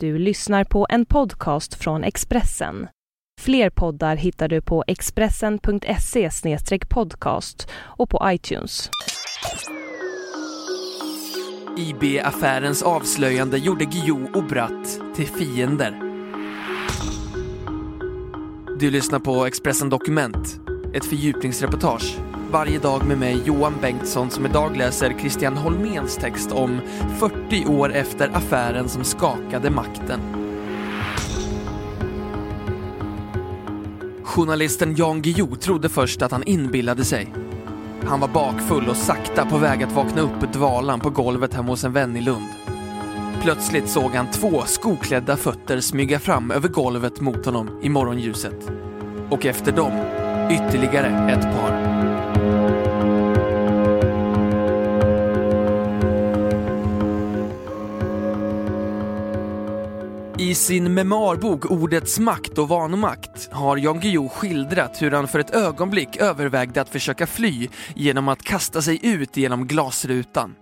[0.00, 2.88] Du lyssnar på en podcast från Expressen.
[3.40, 6.30] Fler poddar hittar du på expressen.se
[6.88, 8.90] podcast och på iTunes.
[11.76, 16.00] IB-affärens avslöjande gjorde Guillou och Bratt till fiender.
[18.80, 20.60] Du lyssnar på Expressen Dokument,
[20.94, 22.18] ett fördjupningsreportage
[22.50, 26.80] varje dag med mig Johan Bengtsson som idag läser Christian Holméns text om
[27.18, 30.20] 40 år efter affären som skakade makten.
[34.22, 37.34] Journalisten Jan Guillou trodde först att han inbillade sig.
[38.04, 41.68] Han var bakfull och sakta på väg att vakna upp ur dvalan på golvet hemma
[41.68, 42.48] hos en vän i Lund.
[43.42, 48.70] Plötsligt såg han två skoklädda fötter smyga fram över golvet mot honom i morgonljuset.
[49.30, 49.92] Och efter dem
[50.50, 52.35] ytterligare ett par.
[60.46, 65.54] I sin memoarbok Ordets makt och vanmakt har Jan Guillou skildrat hur han för ett
[65.54, 70.54] ögonblick övervägde att försöka fly genom att kasta sig ut genom glasrutan.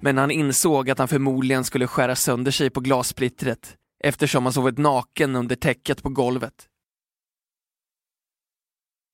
[0.00, 4.78] Men han insåg att han förmodligen skulle skära sönder sig på glassplittret eftersom han sovit
[4.78, 6.66] naken under täcket på golvet.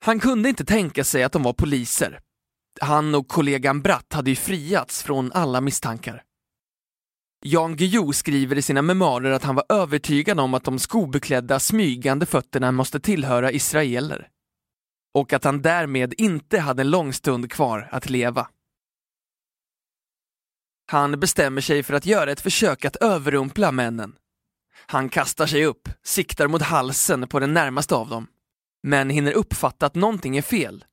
[0.05, 2.21] Han kunde inte tänka sig att de var poliser.
[2.81, 6.23] Han och kollegan Bratt hade ju friats från alla misstankar.
[7.49, 12.27] Jan Guillou skriver i sina memoarer att han var övertygad om att de skobeklädda smygande
[12.27, 14.29] fötterna måste tillhöra israeler.
[15.15, 18.49] Och att han därmed inte hade en lång stund kvar att leva.
[20.87, 24.17] Han bestämmer sig för att göra ett försök att överrumpla männen.
[24.87, 28.27] Han kastar sig upp, siktar mot halsen på den närmaste av dem,
[28.83, 30.85] men hinner uppfatta att någonting är fel.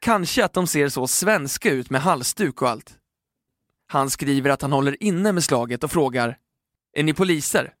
[0.00, 2.98] Kanske att de ser så svenska ut med halsduk och allt.
[3.92, 6.38] Han skriver att han håller inne med slaget och frågar
[6.92, 7.74] Är ni poliser?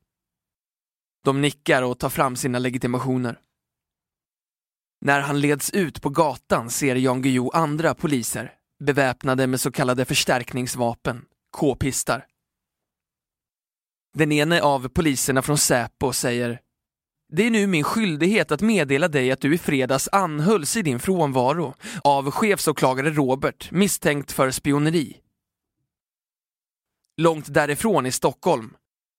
[1.24, 3.38] De nickar och tar fram sina legitimationer.
[5.00, 8.52] När han leds ut på gatan ser Jan Guillou andra poliser
[8.84, 11.24] beväpnade med så kallade förstärkningsvapen,
[11.56, 12.26] k-pistar.
[14.14, 16.60] Den ene av poliserna från Säpo säger
[17.28, 21.00] det är nu min skyldighet att meddela dig att du i fredags anhölls i din
[21.00, 21.74] frånvaro
[22.04, 25.21] av chefsåklagare Robert misstänkt för spioneri.
[27.16, 28.70] Långt därifrån i Stockholm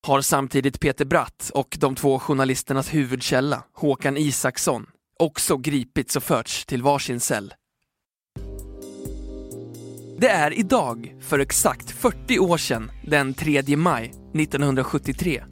[0.08, 4.86] har samtidigt Peter Bratt och de två journalisternas huvudkälla, Håkan Isaksson,
[5.20, 7.54] också gripits och förts till varsin cell.
[10.18, 15.44] Det är idag, för exakt 40 år sedan, den 3 maj 1973,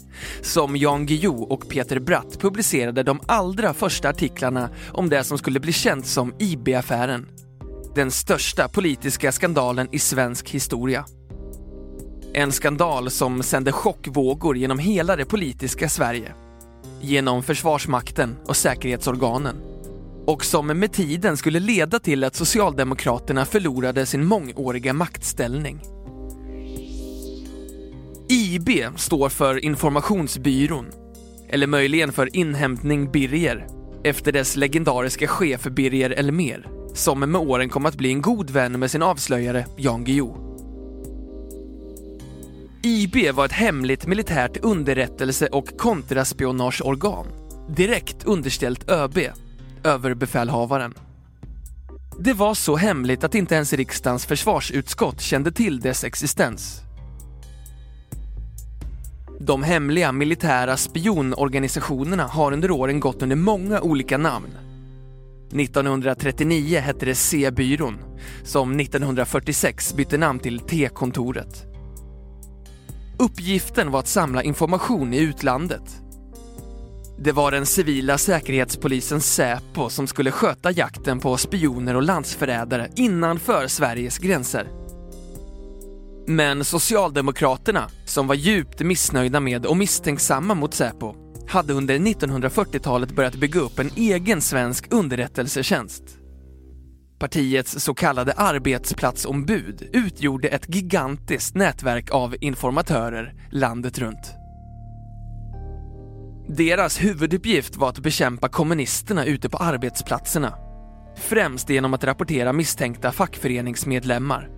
[0.41, 5.59] som Jan Guillou och Peter Bratt publicerade de allra första artiklarna om det som skulle
[5.59, 7.27] bli känt som IB-affären.
[7.95, 11.05] Den största politiska skandalen i svensk historia.
[12.33, 16.33] En skandal som sände chockvågor genom hela det politiska Sverige.
[17.01, 19.55] Genom Försvarsmakten och säkerhetsorganen.
[20.25, 25.81] Och som med tiden skulle leda till att Socialdemokraterna förlorade sin mångåriga maktställning.
[28.29, 30.85] IB står för Informationsbyrån,
[31.49, 33.67] eller möjligen för Inhämtning Birger,
[34.03, 38.79] efter dess legendariska chef Birger Elmer, som med åren kom att bli en god vän
[38.79, 40.50] med sin avslöjare Jan Guillou.
[42.83, 47.27] IB var ett hemligt militärt underrättelse och kontraspionageorgan,
[47.69, 49.17] direkt underställt ÖB,
[49.83, 50.93] överbefälhavaren.
[52.19, 56.81] Det var så hemligt att inte ens riksdagens försvarsutskott kände till dess existens.
[59.39, 64.57] De hemliga militära spionorganisationerna har under åren gått under många olika namn.
[65.53, 67.97] 1939 hette det C-byrån,
[68.43, 71.70] som 1946 bytte namn till T-kontoret.
[73.21, 76.01] Uppgiften var att samla information i utlandet.
[77.19, 83.67] Det var den civila säkerhetspolisen Säpo som skulle sköta jakten på spioner och landsförrädare innanför
[83.67, 84.67] Sveriges gränser.
[86.27, 91.15] Men Socialdemokraterna, som var djupt missnöjda med och misstänksamma mot Säpo,
[91.47, 96.20] hade under 1940-talet börjat bygga upp en egen svensk underrättelsetjänst.
[97.21, 104.33] Partiets så kallade arbetsplatsombud utgjorde ett gigantiskt nätverk av informatörer landet runt.
[106.47, 110.53] Deras huvuduppgift var att bekämpa kommunisterna ute på arbetsplatserna.
[111.15, 114.49] Främst genom att rapportera misstänkta fackföreningsmedlemmar.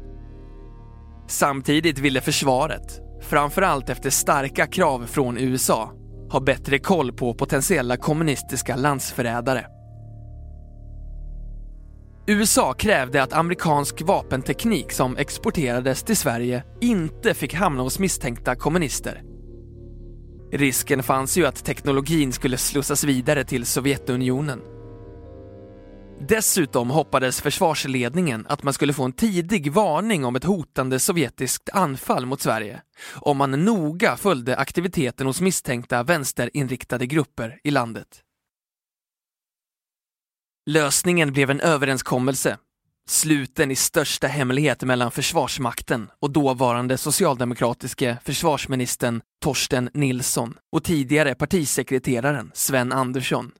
[1.27, 5.92] Samtidigt ville försvaret, framförallt efter starka krav från USA,
[6.30, 9.72] ha bättre koll på potentiella kommunistiska landsförrädare.
[12.27, 19.21] USA krävde att amerikansk vapenteknik som exporterades till Sverige inte fick hamna hos misstänkta kommunister.
[20.51, 24.61] Risken fanns ju att teknologin skulle slussas vidare till Sovjetunionen.
[26.27, 32.25] Dessutom hoppades försvarsledningen att man skulle få en tidig varning om ett hotande sovjetiskt anfall
[32.25, 32.81] mot Sverige
[33.13, 38.07] om man noga följde aktiviteten hos misstänkta vänsterinriktade grupper i landet.
[40.65, 42.57] Lösningen blev en överenskommelse,
[43.07, 52.51] sluten i största hemlighet mellan Försvarsmakten och dåvarande socialdemokratiske försvarsministern Torsten Nilsson och tidigare partisekreteraren
[52.54, 53.51] Sven Andersson.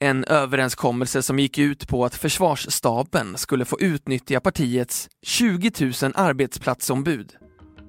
[0.00, 5.70] En överenskommelse som gick ut på att försvarsstaben skulle få utnyttja partiets 20
[6.02, 7.32] 000 arbetsplatsombud.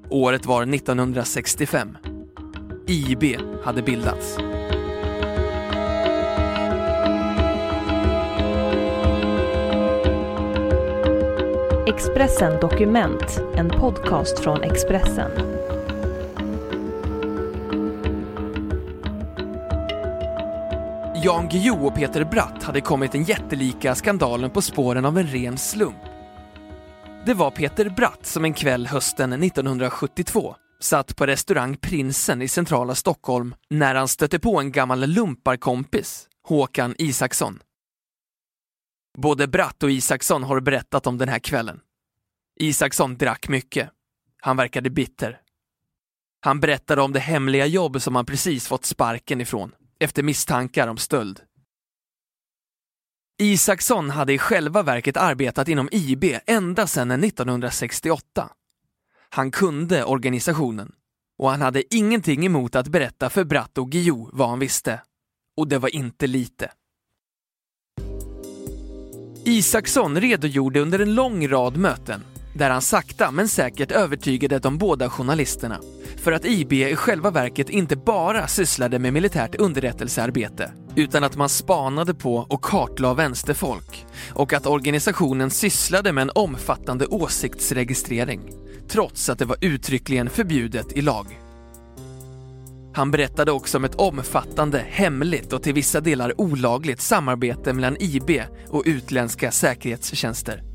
[0.09, 1.97] Året var 1965.
[2.87, 3.23] IB
[3.63, 4.37] hade bildats.
[12.19, 15.31] Expressen Dokument, en podcast från Expressen.
[21.23, 25.57] Jan Guillou och Peter Bratt hade kommit den jättelika skandalen på spåren av en ren
[25.57, 25.95] slump.
[27.25, 32.95] Det var Peter Bratt som en kväll hösten 1972 satt på restaurang Prinsen i centrala
[32.95, 37.59] Stockholm när han stötte på en gammal lumparkompis, Håkan Isaksson.
[39.17, 41.79] Både Bratt och Isaksson har berättat om den här kvällen.
[42.61, 43.89] Isaksson drack mycket.
[44.41, 45.41] Han verkade bitter.
[46.41, 50.97] Han berättade om det hemliga jobb som han precis fått sparken ifrån efter misstankar om
[50.97, 51.41] stöld.
[53.41, 58.49] Isaksson hade i själva verket arbetat inom IB ända sedan 1968.
[59.29, 60.91] Han kunde organisationen
[61.37, 65.01] och han hade ingenting emot att berätta för Bratt och Guillou vad han visste.
[65.57, 66.71] Och det var inte lite.
[69.45, 72.23] Isaksson redogjorde under en lång rad möten
[72.53, 75.79] där han sakta men säkert övertygade de båda journalisterna
[76.17, 81.49] för att IB i själva verket inte bara sysslade med militärt underrättelsearbete utan att man
[81.49, 88.41] spanade på och kartlade vänsterfolk och att organisationen sysslade med en omfattande åsiktsregistrering
[88.89, 91.39] trots att det var uttryckligen förbjudet i lag.
[92.93, 98.41] Han berättade också om ett omfattande, hemligt och till vissa delar olagligt samarbete mellan IB
[98.67, 100.68] och utländska säkerhetstjänster.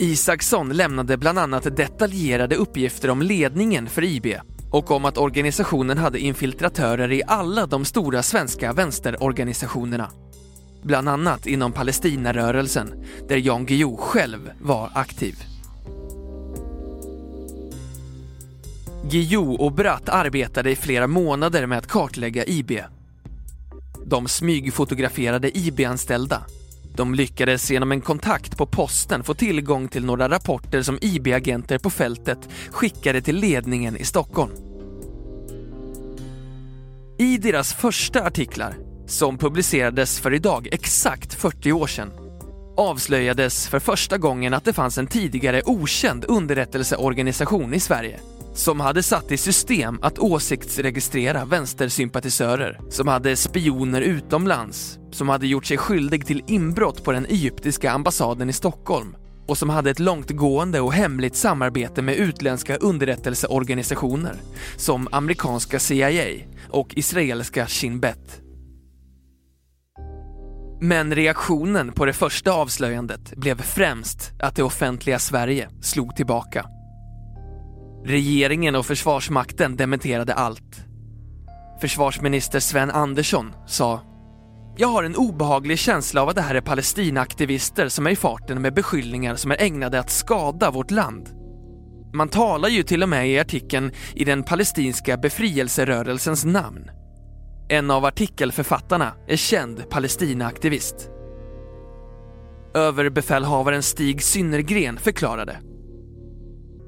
[0.00, 4.26] Isaksson lämnade bland annat detaljerade uppgifter om ledningen för IB
[4.70, 10.10] och om att organisationen hade infiltratörer i alla de stora svenska vänsterorganisationerna.
[10.82, 15.34] Bland annat inom Palestinarörelsen, där Jan Guillou själv var aktiv.
[19.10, 22.72] Guillou och Bratt arbetade i flera månader med att kartlägga IB.
[24.06, 26.44] De smygfotograferade IB-anställda.
[26.98, 31.90] De lyckades genom en kontakt på posten få tillgång till några rapporter som IB-agenter på
[31.90, 32.38] fältet
[32.70, 34.52] skickade till ledningen i Stockholm.
[37.18, 38.74] I deras första artiklar,
[39.06, 42.10] som publicerades för idag exakt 40 år sedan,
[42.76, 48.20] avslöjades för första gången att det fanns en tidigare okänd underrättelseorganisation i Sverige
[48.58, 55.66] som hade satt i system att åsiktsregistrera vänstersympatisörer, som hade spioner utomlands, som hade gjort
[55.66, 59.16] sig skyldig till inbrott på den egyptiska ambassaden i Stockholm
[59.46, 64.34] och som hade ett långtgående och hemligt samarbete med utländska underrättelseorganisationer
[64.76, 68.40] som amerikanska CIA och israeliska Shin Bet.
[70.80, 76.66] Men reaktionen på det första avslöjandet blev främst att det offentliga Sverige slog tillbaka.
[78.04, 80.84] Regeringen och Försvarsmakten dementerade allt.
[81.80, 84.00] Försvarsminister Sven Andersson sa
[84.80, 88.62] jag har en obehaglig känsla av att det här är Palestinaaktivister som är i farten
[88.62, 91.28] med beskyllningar som är ägnade att skada vårt land.
[92.14, 96.90] Man talar ju till och med i artikeln i den palestinska befrielserörelsens namn.
[97.68, 101.10] En av artikelförfattarna är känd Palestinaaktivist.
[102.74, 105.56] Överbefälhavaren Stig Synnergren förklarade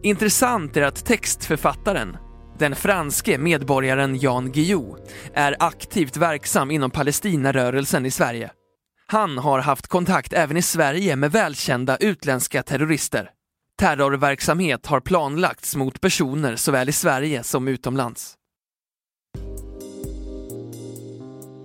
[0.02, 2.16] Intressant är att textförfattaren,
[2.58, 4.96] den franske medborgaren Jan Guillou,
[5.34, 8.50] är aktivt verksam inom Palestinarörelsen i Sverige.
[9.06, 13.30] Han har haft kontakt även i Sverige med välkända utländska terrorister.
[13.78, 18.34] Terrorverksamhet har planlagts mot personer såväl i Sverige som utomlands.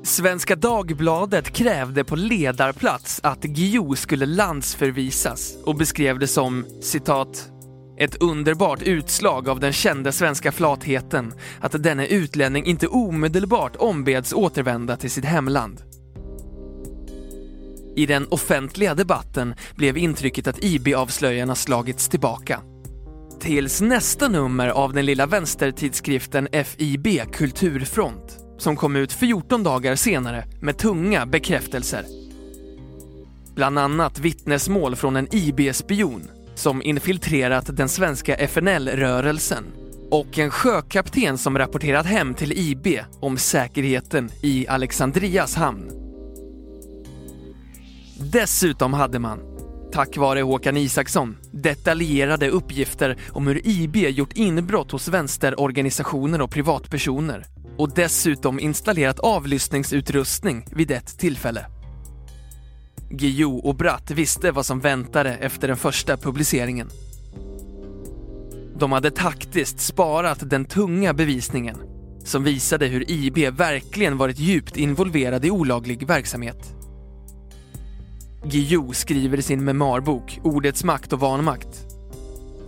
[0.04, 7.50] Svenska Dagbladet krävde på ledarplats att Guillou skulle landsförvisas och beskrev det som citat
[7.98, 14.98] ett underbart utslag av den kända svenska flatheten att denne utlänning inte omedelbart ombeds återvända
[14.98, 15.82] till sitt hemland.
[17.96, 22.62] I den offentliga debatten blev intrycket att IB-avslöjarna slagits tillbaka.
[23.40, 30.46] Tills nästa nummer av den lilla vänstertidskriften FIB Kulturfront som kom ut 14 dagar senare
[30.62, 32.06] med tunga bekräftelser.
[33.56, 39.64] Bland annat vittnesmål från en IB-spion som infiltrerat den svenska FNL-rörelsen
[40.12, 45.92] och en sjökapten som rapporterat hem till IB om säkerheten i Alexandrias hamn.
[48.20, 49.40] Dessutom hade man,
[49.92, 57.46] tack vare Håkan Isaksson, detaljerade uppgifter om hur IB gjort inbrott hos vänsterorganisationer och privatpersoner
[57.78, 61.66] och dessutom installerat avlyssningsutrustning vid ett tillfälle.
[63.10, 66.90] Guillou och Bratt visste vad som väntade efter den första publiceringen.
[68.78, 71.78] De hade taktiskt sparat den tunga bevisningen
[72.24, 76.74] som visade hur IB verkligen varit djupt involverad i olaglig verksamhet.
[78.44, 81.86] Guillou skriver i sin memoarbok Ordets makt och vanmakt.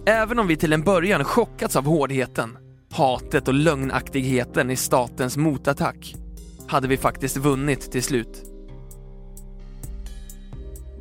[0.06, 2.58] Även om vi till en början chockats av hårdheten,
[2.91, 6.15] hatet och lögnaktigheten i statens motattack
[6.67, 8.44] hade vi faktiskt vunnit till slut.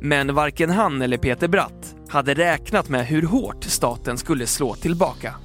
[0.01, 5.35] Men varken han eller Peter Bratt hade räknat med hur hårt staten skulle slå tillbaka.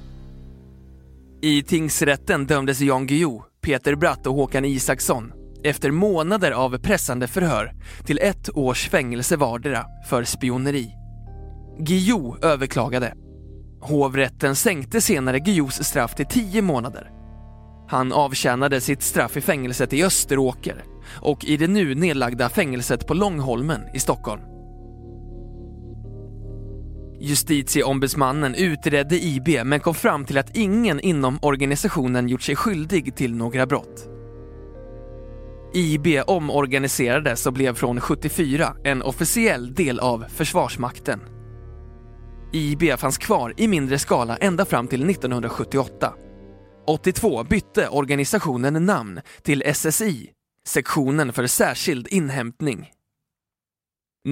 [1.41, 5.31] I tingsrätten dömdes Jan Guillou, Peter Bratt och Håkan Isaksson
[5.63, 7.73] efter månader av pressande förhör
[8.05, 10.95] till ett års fängelse vardera för spioneri.
[11.79, 13.13] Guillou överklagade.
[13.81, 17.11] Hovrätten sänkte senare Guillous straff till tio månader.
[17.89, 23.13] Han avtjänade sitt straff i fängelset i Österåker och i det nu nedlagda fängelset på
[23.13, 24.41] Långholmen i Stockholm.
[27.19, 33.35] Justitieombudsmannen utredde IB men kom fram till att ingen inom organisationen gjort sig skyldig till
[33.35, 34.09] några brott.
[35.73, 41.19] IB omorganiserades och blev från 74 en officiell del av Försvarsmakten.
[42.53, 46.13] IB fanns kvar i mindre skala ända fram till 1978.
[46.87, 50.32] 82 bytte organisationen namn till SSI,
[50.67, 52.91] sektionen för särskild inhämtning.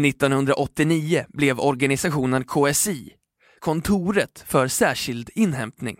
[0.05, 3.13] 1989 blev organisationen KSI,
[3.59, 5.97] kontoret för särskild inhämtning.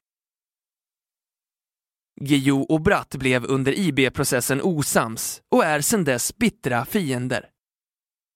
[2.21, 7.45] Guillou och Bratt blev under IB-processen osams och är sedan dess bittra fiender.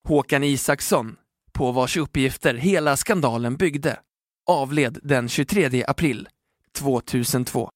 [0.07, 1.15] Håkan Isaksson,
[1.53, 3.99] på vars uppgifter hela skandalen byggde,
[4.45, 6.27] avled den 23 april
[6.77, 7.69] 2002.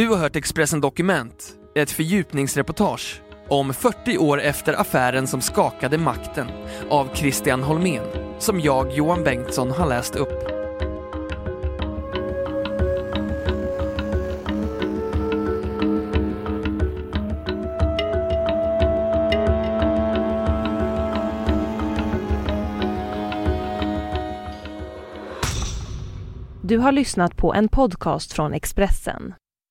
[0.00, 6.46] Du har hört Expressen Dokument, ett fördjupningsreportage om 40 år efter affären som skakade makten
[6.90, 8.02] av Christian Holmén,
[8.38, 10.48] som jag, Johan Bengtsson, har läst upp.
[26.62, 29.34] Du har lyssnat på en podcast från Expressen.